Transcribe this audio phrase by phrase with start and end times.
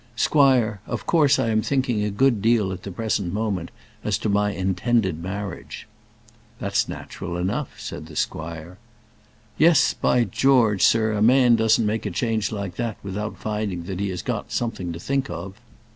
[0.15, 3.69] "Squire, of course I am thinking a good deal at the present moment
[4.03, 5.85] as to my intended marriage."
[6.57, 8.79] "That's natural enough," said the squire.
[9.59, 10.81] "Yes, by George!
[10.81, 14.51] sir, a man doesn't make a change like that without finding that he has got
[14.51, 15.61] something to think of."